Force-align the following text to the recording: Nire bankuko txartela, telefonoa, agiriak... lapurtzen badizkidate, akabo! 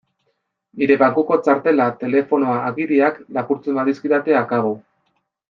Nire 0.81 0.95
bankuko 1.01 1.37
txartela, 1.47 1.87
telefonoa, 2.05 2.57
agiriak... 2.71 3.21
lapurtzen 3.39 3.79
badizkidate, 3.83 4.37
akabo! 4.43 4.75